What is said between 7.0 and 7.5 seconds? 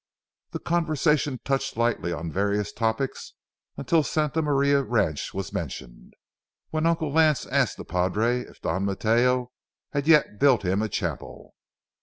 Lance